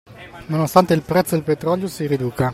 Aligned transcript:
Nonostante 0.49 0.95
il 0.95 1.03
prezzo 1.03 1.35
del 1.35 1.43
petrolio 1.43 1.85
si 1.87 2.07
riduca. 2.07 2.49